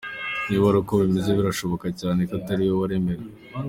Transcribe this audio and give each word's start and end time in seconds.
Niba 0.47 0.63
ari 0.69 0.77
uko 0.81 0.93
bimeze 1.01 1.29
birashoboka 1.37 1.87
cyane 1.99 2.19
ko 2.27 2.33
Atari 2.39 2.63
we 2.67 2.73
waremewe. 2.79 3.23